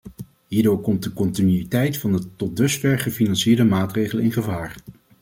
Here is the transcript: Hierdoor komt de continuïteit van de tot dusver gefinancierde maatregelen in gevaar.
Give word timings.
Hierdoor 0.47 0.81
komt 0.81 1.03
de 1.03 1.13
continuïteit 1.13 1.97
van 1.97 2.11
de 2.11 2.35
tot 2.35 2.57
dusver 2.57 2.99
gefinancierde 2.99 3.63
maatregelen 3.63 4.23
in 4.23 4.31
gevaar. 4.31 4.77